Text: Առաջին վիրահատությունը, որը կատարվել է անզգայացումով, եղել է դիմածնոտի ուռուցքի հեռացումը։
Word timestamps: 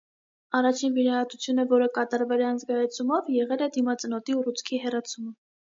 Առաջին 0.59 0.95
վիրահատությունը, 0.95 1.67
որը 1.75 1.89
կատարվել 1.99 2.43
է 2.47 2.49
անզգայացումով, 2.49 3.33
եղել 3.39 3.65
է 3.69 3.73
դիմածնոտի 3.79 4.41
ուռուցքի 4.43 4.87
հեռացումը։ 4.89 5.37